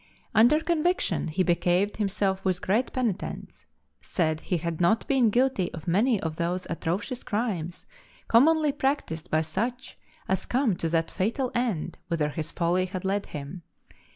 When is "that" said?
10.89-11.11